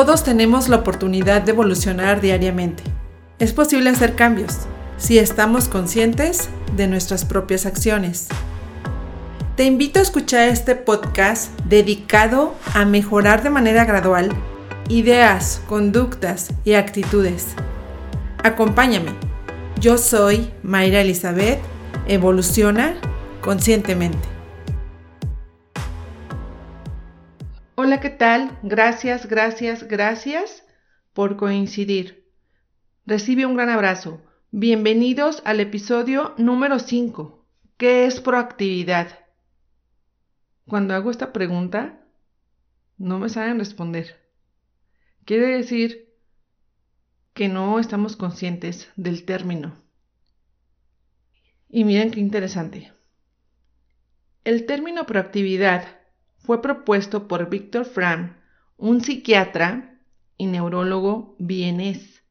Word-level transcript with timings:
Todos 0.00 0.24
tenemos 0.24 0.70
la 0.70 0.76
oportunidad 0.76 1.42
de 1.42 1.52
evolucionar 1.52 2.22
diariamente. 2.22 2.82
Es 3.38 3.52
posible 3.52 3.90
hacer 3.90 4.16
cambios 4.16 4.60
si 4.96 5.18
estamos 5.18 5.68
conscientes 5.68 6.48
de 6.74 6.86
nuestras 6.86 7.26
propias 7.26 7.66
acciones. 7.66 8.28
Te 9.56 9.64
invito 9.64 9.98
a 9.98 10.02
escuchar 10.02 10.48
este 10.48 10.74
podcast 10.74 11.50
dedicado 11.66 12.54
a 12.72 12.86
mejorar 12.86 13.42
de 13.42 13.50
manera 13.50 13.84
gradual 13.84 14.30
ideas, 14.88 15.60
conductas 15.68 16.48
y 16.64 16.72
actitudes. 16.72 17.48
Acompáñame. 18.42 19.10
Yo 19.80 19.98
soy 19.98 20.50
Mayra 20.62 21.02
Elizabeth. 21.02 21.58
Evoluciona 22.06 22.94
conscientemente. 23.42 24.29
Hola, 27.90 27.98
¿qué 27.98 28.10
tal? 28.10 28.56
Gracias, 28.62 29.26
gracias, 29.26 29.88
gracias 29.88 30.64
por 31.12 31.36
coincidir. 31.36 32.24
Recibe 33.04 33.46
un 33.46 33.56
gran 33.56 33.68
abrazo. 33.68 34.22
Bienvenidos 34.52 35.42
al 35.44 35.58
episodio 35.58 36.32
número 36.38 36.78
5. 36.78 37.44
¿Qué 37.78 38.06
es 38.06 38.20
proactividad? 38.20 39.08
Cuando 40.68 40.94
hago 40.94 41.10
esta 41.10 41.32
pregunta, 41.32 42.06
no 42.96 43.18
me 43.18 43.28
saben 43.28 43.58
responder. 43.58 44.20
Quiere 45.24 45.48
decir 45.48 46.14
que 47.34 47.48
no 47.48 47.80
estamos 47.80 48.14
conscientes 48.14 48.88
del 48.94 49.24
término. 49.24 49.82
Y 51.68 51.82
miren 51.82 52.12
qué 52.12 52.20
interesante. 52.20 52.92
El 54.44 54.64
término 54.64 55.06
proactividad 55.06 55.99
fue 56.40 56.62
propuesto 56.62 57.28
por 57.28 57.48
Víctor 57.48 57.84
Fram, 57.84 58.36
un 58.76 59.02
psiquiatra 59.02 59.98
y 60.36 60.46
neurólogo 60.46 61.36
vienés, 61.38 62.22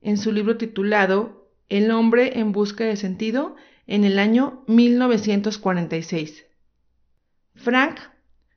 en 0.00 0.18
su 0.18 0.32
libro 0.32 0.56
titulado 0.56 1.48
El 1.68 1.90
hombre 1.92 2.38
en 2.38 2.52
busca 2.52 2.84
de 2.84 2.96
sentido 2.96 3.56
en 3.86 4.04
el 4.04 4.18
año 4.18 4.64
1946. 4.66 6.44
Frank 7.54 8.00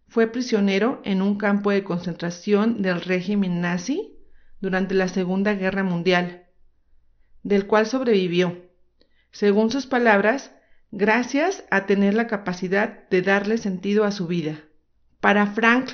fue 0.08 0.28
prisionero 0.28 1.02
en 1.04 1.22
un 1.22 1.38
campo 1.38 1.72
de 1.72 1.84
concentración 1.84 2.82
del 2.82 3.02
régimen 3.02 3.62
nazi 3.62 4.18
durante 4.62 4.96
la 4.96 5.08
Segunda 5.08 5.54
Guerra 5.54 5.84
Mundial, 5.84 6.46
del 7.44 7.68
cual 7.68 7.86
sobrevivió, 7.86 8.66
según 9.32 9.70
sus 9.70 9.86
palabras, 9.86 10.52
gracias 10.92 11.64
a 11.72 11.86
tener 11.86 12.14
la 12.14 12.28
capacidad 12.28 13.08
de 13.10 13.22
darle 13.22 13.58
sentido 13.58 14.04
a 14.04 14.12
su 14.12 14.28
vida. 14.28 14.60
Para 15.20 15.48
Frank, 15.48 15.92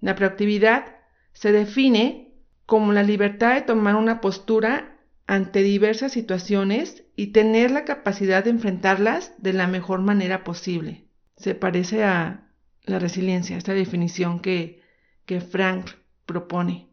la 0.00 0.14
proactividad 0.14 0.96
se 1.32 1.52
define 1.52 2.34
como 2.66 2.92
la 2.92 3.02
libertad 3.02 3.54
de 3.54 3.62
tomar 3.62 3.96
una 3.96 4.20
postura 4.20 4.98
ante 5.26 5.62
diversas 5.62 6.12
situaciones 6.12 7.04
y 7.16 7.28
tener 7.28 7.70
la 7.70 7.84
capacidad 7.84 8.44
de 8.44 8.50
enfrentarlas 8.50 9.32
de 9.38 9.52
la 9.52 9.66
mejor 9.66 10.00
manera 10.00 10.44
posible. 10.44 11.06
Se 11.36 11.54
parece 11.54 12.04
a 12.04 12.48
la 12.84 12.98
resiliencia, 12.98 13.56
esta 13.56 13.74
definición 13.74 14.40
que, 14.40 14.82
que 15.26 15.40
Frank 15.40 15.90
propone. 16.26 16.88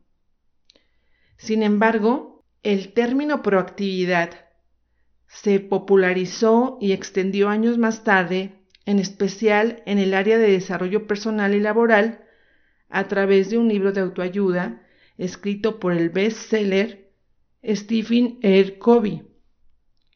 Sin 1.37 1.63
embargo, 1.63 2.43
el 2.63 2.93
término 2.93 3.41
proactividad 3.41 4.44
se 5.27 5.59
popularizó 5.59 6.77
y 6.81 6.91
extendió 6.91 7.49
años 7.49 7.77
más 7.77 8.03
tarde, 8.03 8.53
en 8.85 8.99
especial 8.99 9.81
en 9.85 9.97
el 9.97 10.13
área 10.13 10.37
de 10.37 10.51
desarrollo 10.51 11.07
personal 11.07 11.53
y 11.53 11.59
laboral, 11.59 12.23
a 12.89 13.07
través 13.07 13.49
de 13.49 13.57
un 13.57 13.67
libro 13.67 13.91
de 13.91 14.01
autoayuda 14.01 14.81
escrito 15.17 15.79
por 15.79 15.93
el 15.93 16.09
bestseller 16.09 17.11
Stephen 17.63 18.39
R. 18.41 18.77
Covey. 18.77 19.23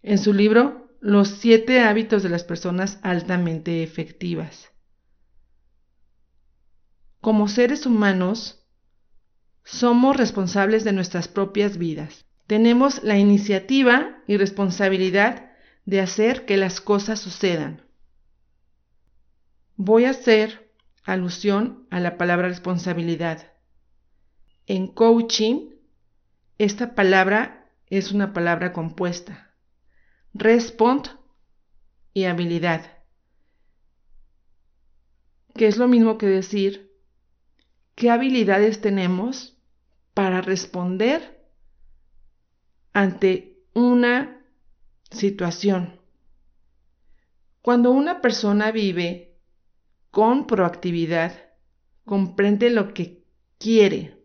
En 0.01 0.17
su 0.17 0.33
libro 0.33 0.89
Los 1.01 1.29
siete 1.29 1.79
hábitos 1.81 2.23
de 2.23 2.29
las 2.29 2.43
personas 2.43 2.99
altamente 3.01 3.83
efectivas. 3.83 4.69
Como 7.21 7.47
seres 7.47 7.85
humanos, 7.85 8.65
somos 9.63 10.15
responsables 10.15 10.83
de 10.83 10.93
nuestras 10.93 11.27
propias 11.27 11.77
vidas 11.77 12.28
tenemos 12.49 13.03
la 13.03 13.19
iniciativa 13.19 14.23
y 14.25 14.35
responsabilidad 14.37 15.51
de 15.85 16.01
hacer 16.01 16.47
que 16.47 16.57
las 16.57 16.81
cosas 16.81 17.19
sucedan. 17.19 17.85
Voy 19.75 20.05
a 20.05 20.09
hacer 20.09 20.73
alusión 21.03 21.85
a 21.91 21.99
la 21.99 22.17
palabra 22.17 22.47
responsabilidad. 22.47 23.53
En 24.65 24.87
coaching, 24.87 25.75
esta 26.57 26.95
palabra 26.95 27.71
es 27.85 28.11
una 28.11 28.33
palabra 28.33 28.73
compuesta. 28.73 29.53
Respond 30.33 31.05
y 32.15 32.23
habilidad. 32.23 32.97
Que 35.53 35.67
es 35.67 35.77
lo 35.77 35.87
mismo 35.87 36.17
que 36.17 36.25
decir 36.25 36.97
qué 37.93 38.09
habilidades 38.09 38.81
tenemos 38.81 39.55
para 40.15 40.41
responder 40.41 41.38
ante 42.93 43.57
una 43.73 44.45
situación. 45.11 45.99
Cuando 47.61 47.91
una 47.91 48.21
persona 48.21 48.71
vive 48.71 49.37
con 50.11 50.47
proactividad, 50.47 51.33
comprende 52.05 52.69
lo 52.69 52.93
que 52.93 53.23
quiere 53.57 54.23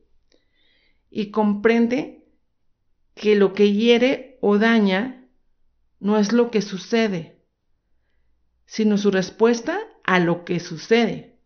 y 1.11 1.31
comprende 1.31 2.25
que 3.15 3.37
lo 3.37 3.53
que 3.53 3.73
hiere 3.73 4.39
o 4.41 4.59
daña 4.59 5.29
no 6.01 6.19
es 6.19 6.33
lo 6.33 6.51
que 6.51 6.63
sucede, 6.63 7.43
sino 8.67 8.99
su 8.99 9.11
respuesta 9.11 9.79
a 10.05 10.19
lo 10.19 10.45
que 10.45 10.61
sucede. 10.61 11.39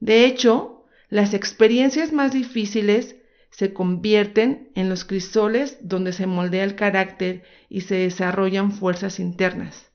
De 0.00 0.26
hecho, 0.26 0.84
las 1.08 1.34
experiencias 1.34 2.12
más 2.12 2.32
difíciles 2.32 3.16
se 3.50 3.72
convierten 3.72 4.70
en 4.74 4.88
los 4.88 5.04
crisoles 5.04 5.78
donde 5.80 6.12
se 6.12 6.26
moldea 6.26 6.64
el 6.64 6.76
carácter 6.76 7.44
y 7.68 7.82
se 7.82 7.96
desarrollan 7.96 8.72
fuerzas 8.72 9.18
internas. 9.18 9.90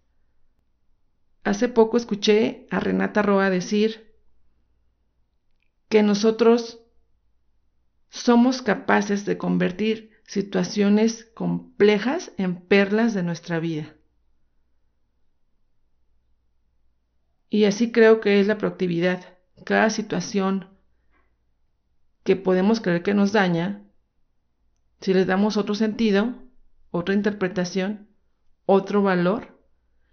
Hace 1.44 1.70
poco 1.70 1.98
escuché 1.98 2.68
a 2.70 2.80
Renata 2.80 3.22
Roa 3.22 3.50
decir 3.50 4.16
que 5.90 6.04
nosotros 6.04 6.80
somos 8.10 8.62
capaces 8.62 9.26
de 9.26 9.38
convertir 9.38 10.12
situaciones 10.26 11.26
complejas 11.34 12.32
en 12.38 12.62
perlas 12.62 13.14
de 13.14 13.24
nuestra 13.24 13.60
vida. 13.60 13.96
Y 17.50 17.66
así 17.66 17.92
creo 17.92 18.22
que 18.22 18.40
es 18.40 18.48
la 18.48 18.58
proactividad. 18.58 19.38
Cada 19.66 19.90
situación 19.90 20.71
que 22.24 22.36
podemos 22.36 22.82
creer 22.82 23.04
que 23.04 23.14
nos 23.14 23.32
daña, 23.32 23.84
si 25.00 25.14
les 25.14 25.26
damos 25.26 25.58
otro 25.58 25.76
sentido, 25.76 26.36
otra 26.92 27.16
interpretación, 27.16 28.10
otro 28.66 29.02
valor, 29.02 29.60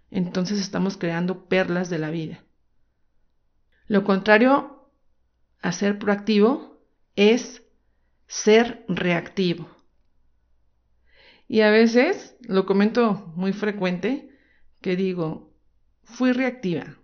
entonces 0.09 0.59
estamos 0.59 0.97
creando 0.97 1.47
perlas 1.47 1.89
de 1.89 1.99
la 1.99 2.09
vida. 2.09 2.43
Lo 3.87 4.03
contrario 4.03 4.91
a 5.61 5.71
ser 5.71 5.99
proactivo 5.99 6.81
es 7.15 7.63
ser 8.27 8.85
reactivo. 8.87 9.69
Y 11.47 11.61
a 11.61 11.71
veces, 11.71 12.35
lo 12.41 12.65
comento 12.65 13.33
muy 13.35 13.53
frecuente, 13.53 14.29
que 14.81 14.95
digo, 14.95 15.51
fui 16.03 16.31
reactiva. 16.31 16.97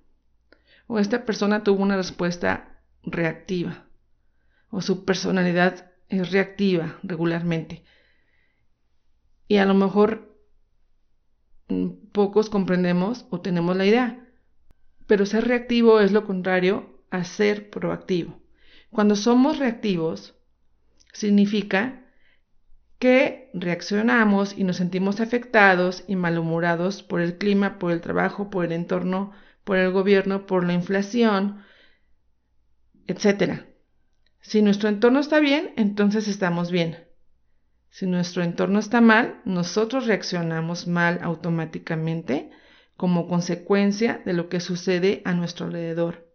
O 0.88 1.00
esta 1.00 1.26
persona 1.26 1.64
tuvo 1.64 1.82
una 1.82 1.98
respuesta 1.98 2.80
reactiva 3.04 3.85
o 4.70 4.82
su 4.82 5.06
personalidad 5.06 5.92
es 6.10 6.32
reactiva 6.32 7.00
regularmente. 7.04 7.84
Y 9.48 9.58
a 9.58 9.66
lo 9.66 9.74
mejor 9.74 10.38
mm, 11.70 11.90
pocos 12.12 12.50
comprendemos 12.50 13.26
o 13.30 13.42
tenemos 13.42 13.76
la 13.76 13.86
idea, 13.86 14.28
pero 15.08 15.26
ser 15.26 15.48
reactivo 15.48 16.00
es 16.00 16.12
lo 16.12 16.26
contrario 16.26 17.04
a 17.12 17.24
ser 17.24 17.70
proactivo. 17.70 18.40
Cuando 18.92 19.16
somos 19.16 19.60
reactivos, 19.60 20.36
significa 21.14 22.06
que 23.00 23.50
reaccionamos 23.54 24.58
y 24.58 24.64
nos 24.64 24.78
sentimos 24.78 25.20
afectados 25.20 26.04
y 26.08 26.16
malhumorados 26.16 27.04
por 27.04 27.22
el 27.22 27.38
clima, 27.38 27.78
por 27.78 27.92
el 27.92 28.02
trabajo, 28.02 28.50
por 28.50 28.66
el 28.66 28.72
entorno, 28.72 29.32
por 29.64 29.78
el 29.78 29.92
gobierno, 29.92 30.46
por 30.46 30.66
la 30.66 30.74
inflación, 30.74 31.62
etcétera. 33.08 33.68
Si 34.46 34.62
nuestro 34.62 34.90
entorno 34.90 35.20
está 35.20 35.40
bien, 35.40 35.74
entonces 35.76 36.28
estamos 36.28 36.70
bien. 36.70 37.00
Si 37.90 38.06
nuestro 38.06 38.44
entorno 38.44 38.78
está 38.78 39.02
mal, 39.02 39.42
nosotros 39.44 40.06
reaccionamos 40.06 40.86
mal 40.86 41.20
automáticamente 41.24 42.52
como 42.96 43.28
consecuencia 43.28 44.22
de 44.24 44.34
lo 44.34 44.48
que 44.48 44.60
sucede 44.60 45.24
a 45.26 45.34
nuestro 45.34 45.66
alrededor. 45.66 46.30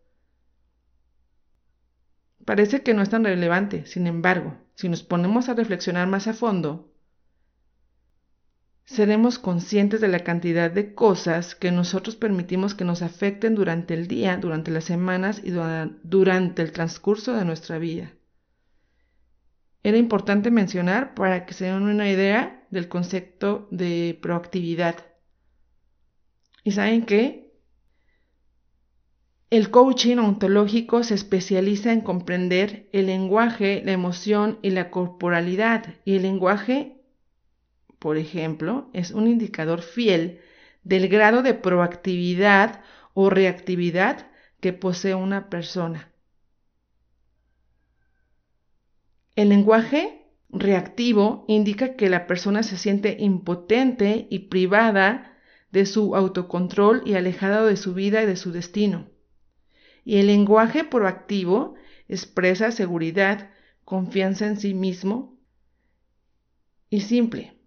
parece 2.45 2.83
que 2.83 2.95
no 2.95 3.03
es 3.03 3.11
tan 3.11 3.23
relevante. 3.23 3.87
Sin 3.87 4.09
embargo, 4.09 4.57
si 4.75 4.89
nos 4.89 5.05
ponemos 5.05 5.49
a 5.49 5.55
reflexionar 5.55 6.09
más 6.09 6.27
a 6.27 6.33
fondo, 6.33 6.90
seremos 8.91 9.39
conscientes 9.39 10.01
de 10.01 10.09
la 10.09 10.25
cantidad 10.25 10.69
de 10.69 10.95
cosas 10.95 11.55
que 11.55 11.71
nosotros 11.71 12.17
permitimos 12.17 12.75
que 12.75 12.85
nos 12.85 13.03
afecten 13.03 13.55
durante 13.55 13.95
el 13.95 14.09
día, 14.09 14.37
durante 14.37 14.73
las 14.73 14.83
semanas 14.83 15.41
y 15.45 15.53
durante 16.03 16.63
el 16.63 16.73
transcurso 16.73 17.33
de 17.35 17.45
nuestra 17.45 17.79
vida. 17.79 18.13
Era 19.85 19.97
importante 19.97 20.51
mencionar 20.51 21.15
para 21.15 21.47
que 21.47 21.55
se 21.55 21.67
den 21.67 21.83
una 21.83 22.11
idea 22.11 22.67
del 22.71 22.89
concepto 22.89 23.69
de 23.71 24.19
proactividad. 24.21 24.97
¿Y 26.65 26.73
saben 26.73 27.07
qué? 27.07 27.55
El 29.51 29.71
coaching 29.71 30.17
ontológico 30.17 31.05
se 31.05 31.15
especializa 31.15 31.93
en 31.93 32.01
comprender 32.01 32.89
el 32.93 33.07
lenguaje, 33.07 33.83
la 33.85 33.93
emoción 33.93 34.59
y 34.63 34.71
la 34.71 34.91
corporalidad. 34.91 35.95
Y 36.05 36.17
el 36.17 36.23
lenguaje 36.23 37.00
por 38.01 38.17
ejemplo, 38.17 38.91
es 38.95 39.11
un 39.13 39.29
indicador 39.29 39.83
fiel 39.83 40.41
del 40.83 41.09
grado 41.09 41.43
de 41.43 41.53
proactividad 41.55 42.83
o 43.13 43.29
reactividad 43.29 44.31
que 44.61 44.73
posee 44.73 45.15
una 45.15 45.51
persona. 45.51 46.11
El 49.37 49.51
lenguaje 49.51 50.27
reactivo 50.49 51.45
indica 51.47 51.95
que 51.95 52.09
la 52.09 52.27
persona 52.27 52.63
se 52.63 52.79
siente 52.79 53.19
impotente 53.21 54.27
y 54.31 54.49
privada 54.49 55.37
de 55.71 55.85
su 55.85 56.17
autocontrol 56.17 57.03
y 57.05 57.15
alejada 57.15 57.65
de 57.67 57.77
su 57.77 57.93
vida 57.93 58.23
y 58.23 58.27
de 58.27 58.37
su 58.37 58.51
destino. 58.51 59.11
Y 60.07 60.17
el 60.17 60.27
lenguaje 60.27 60.85
proactivo 60.85 61.75
expresa 62.09 62.73
seguridad, 62.73 63.51
confianza 63.85 64.47
en 64.47 64.59
sí 64.59 64.73
mismo 64.73 65.39
y 66.89 67.03
simple. 67.03 67.60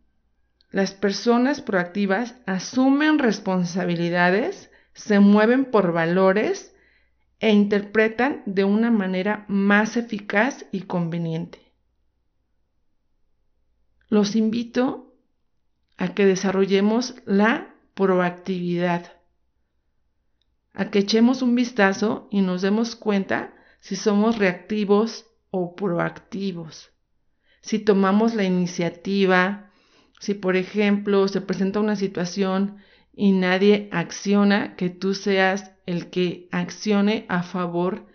Las 0.73 0.95
personas 0.95 1.61
proactivas 1.61 2.33
asumen 2.47 3.19
responsabilidades, 3.19 4.71
se 4.95 5.19
mueven 5.19 5.65
por 5.65 5.93
valores 5.93 6.73
e 7.39 7.51
interpretan 7.51 8.41
de 8.47 8.63
una 8.63 8.89
manera 8.89 9.45
más 9.47 9.97
eficaz 9.97 10.65
y 10.71 10.81
conveniente. 10.81 11.59
Los 14.09 14.35
invito 14.35 15.13
a 15.97 16.15
que 16.15 16.25
desarrollemos 16.25 17.17
la 17.27 17.75
proactividad, 17.93 19.13
a 20.73 20.89
que 20.89 20.97
echemos 20.97 21.43
un 21.43 21.53
vistazo 21.53 22.27
y 22.31 22.41
nos 22.41 22.63
demos 22.63 22.95
cuenta 22.95 23.53
si 23.79 23.95
somos 23.95 24.39
reactivos 24.39 25.27
o 25.51 25.75
proactivos, 25.75 26.89
si 27.61 27.77
tomamos 27.77 28.33
la 28.33 28.43
iniciativa, 28.43 29.69
si, 30.23 30.35
por 30.35 30.55
ejemplo, 30.55 31.27
se 31.27 31.41
presenta 31.41 31.81
una 31.81 31.97
situación 31.97 32.77
y 33.11 33.33
nadie 33.33 33.89
acciona, 33.91 34.77
que 34.77 34.89
tú 34.89 35.15
seas 35.15 35.73
el 35.85 36.09
que 36.11 36.47
accione 36.53 37.25
a 37.27 37.43
favor 37.43 38.07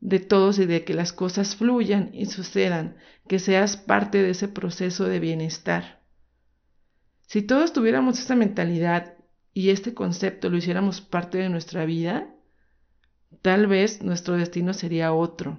de 0.00 0.18
todos 0.18 0.58
y 0.58 0.64
de 0.64 0.82
que 0.86 0.94
las 0.94 1.12
cosas 1.12 1.54
fluyan 1.54 2.08
y 2.14 2.24
sucedan, 2.24 2.96
que 3.28 3.38
seas 3.38 3.76
parte 3.76 4.22
de 4.22 4.30
ese 4.30 4.48
proceso 4.48 5.04
de 5.04 5.20
bienestar. 5.20 6.00
Si 7.26 7.42
todos 7.42 7.74
tuviéramos 7.74 8.18
esa 8.18 8.34
mentalidad 8.34 9.18
y 9.52 9.68
este 9.68 9.92
concepto 9.92 10.48
lo 10.48 10.56
hiciéramos 10.56 11.02
parte 11.02 11.36
de 11.36 11.50
nuestra 11.50 11.84
vida, 11.84 12.34
tal 13.42 13.66
vez 13.66 14.02
nuestro 14.02 14.38
destino 14.38 14.72
sería 14.72 15.12
otro. 15.12 15.58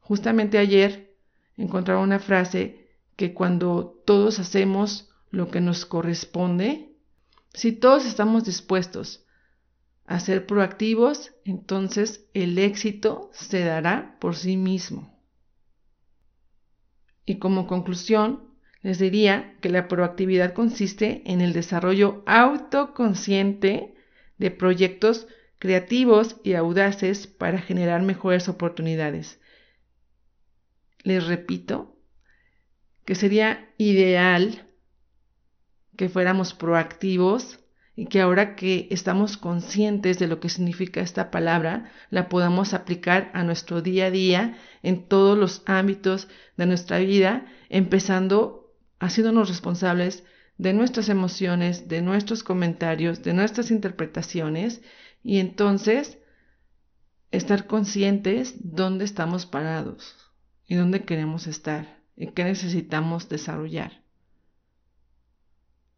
Justamente 0.00 0.58
ayer 0.58 1.16
encontraba 1.56 2.02
una 2.02 2.18
frase 2.18 2.87
que 3.18 3.34
cuando 3.34 4.00
todos 4.06 4.38
hacemos 4.38 5.10
lo 5.30 5.50
que 5.50 5.60
nos 5.60 5.84
corresponde, 5.84 6.92
si 7.52 7.72
todos 7.72 8.06
estamos 8.06 8.44
dispuestos 8.44 9.26
a 10.06 10.20
ser 10.20 10.46
proactivos, 10.46 11.32
entonces 11.44 12.28
el 12.32 12.56
éxito 12.60 13.28
se 13.32 13.64
dará 13.64 14.16
por 14.20 14.36
sí 14.36 14.56
mismo. 14.56 15.20
Y 17.26 17.40
como 17.40 17.66
conclusión, 17.66 18.54
les 18.82 19.00
diría 19.00 19.56
que 19.60 19.68
la 19.68 19.88
proactividad 19.88 20.54
consiste 20.54 21.24
en 21.26 21.40
el 21.40 21.52
desarrollo 21.52 22.22
autoconsciente 22.24 23.96
de 24.38 24.50
proyectos 24.52 25.26
creativos 25.58 26.36
y 26.44 26.52
audaces 26.52 27.26
para 27.26 27.60
generar 27.60 28.00
mejores 28.02 28.48
oportunidades. 28.48 29.40
Les 31.02 31.26
repito, 31.26 31.97
que 33.08 33.14
sería 33.14 33.72
ideal 33.78 34.68
que 35.96 36.10
fuéramos 36.10 36.52
proactivos 36.52 37.58
y 37.96 38.04
que 38.04 38.20
ahora 38.20 38.54
que 38.54 38.86
estamos 38.90 39.38
conscientes 39.38 40.18
de 40.18 40.26
lo 40.26 40.40
que 40.40 40.50
significa 40.50 41.00
esta 41.00 41.30
palabra, 41.30 41.90
la 42.10 42.28
podamos 42.28 42.74
aplicar 42.74 43.30
a 43.32 43.44
nuestro 43.44 43.80
día 43.80 44.08
a 44.08 44.10
día 44.10 44.58
en 44.82 45.08
todos 45.08 45.38
los 45.38 45.62
ámbitos 45.64 46.28
de 46.58 46.66
nuestra 46.66 46.98
vida, 46.98 47.46
empezando 47.70 48.74
haciéndonos 49.00 49.48
responsables 49.48 50.24
de 50.58 50.74
nuestras 50.74 51.08
emociones, 51.08 51.88
de 51.88 52.02
nuestros 52.02 52.42
comentarios, 52.42 53.22
de 53.22 53.32
nuestras 53.32 53.70
interpretaciones 53.70 54.82
y 55.24 55.38
entonces 55.38 56.18
estar 57.30 57.66
conscientes 57.66 58.56
dónde 58.58 59.06
estamos 59.06 59.46
parados 59.46 60.14
y 60.66 60.74
dónde 60.74 61.06
queremos 61.06 61.46
estar 61.46 61.97
y 62.18 62.26
qué 62.32 62.44
necesitamos 62.44 63.28
desarrollar. 63.28 64.02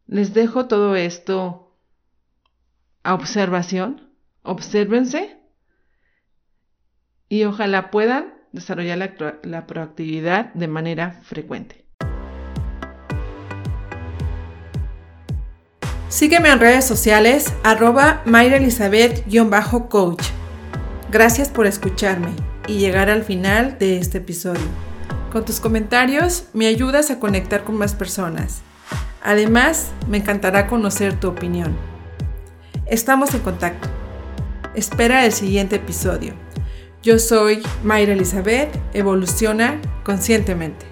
Les 0.06 0.34
dejo 0.34 0.66
todo 0.66 0.94
esto 0.94 1.74
a 3.02 3.14
observación. 3.14 4.12
Obsérvense 4.42 5.38
y 7.28 7.44
ojalá 7.44 7.90
puedan 7.90 8.34
desarrollar 8.52 8.98
la, 9.42 9.66
proactividad 9.66 10.52
de 10.54 10.68
manera 10.68 11.20
frecuente. 11.22 11.86
Sígueme 16.08 16.50
en 16.50 16.58
redes 16.58 16.84
sociales 16.86 17.54
arroba 17.62 18.22
mayraelizabeth-coach. 18.26 20.24
Gracias 21.10 21.48
por 21.48 21.66
escucharme 21.66 22.30
y 22.66 22.78
llegar 22.78 23.08
al 23.10 23.22
final 23.24 23.78
de 23.78 23.98
este 23.98 24.18
episodio. 24.18 24.89
Con 25.30 25.44
tus 25.44 25.60
comentarios 25.60 26.46
me 26.54 26.66
ayudas 26.66 27.10
a 27.10 27.20
conectar 27.20 27.62
con 27.62 27.76
más 27.76 27.94
personas. 27.94 28.62
Además, 29.22 29.92
me 30.08 30.16
encantará 30.16 30.66
conocer 30.66 31.20
tu 31.20 31.28
opinión. 31.28 31.76
Estamos 32.86 33.32
en 33.34 33.40
contacto. 33.40 33.88
Espera 34.74 35.24
el 35.24 35.32
siguiente 35.32 35.76
episodio. 35.76 36.34
Yo 37.04 37.20
soy 37.20 37.62
Mayra 37.84 38.14
Elizabeth, 38.14 38.76
evoluciona 38.92 39.80
conscientemente. 40.02 40.84